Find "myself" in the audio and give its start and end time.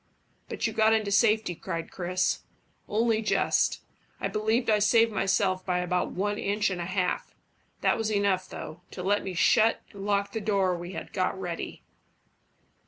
5.11-5.63